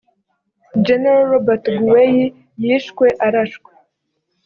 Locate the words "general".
0.85-1.21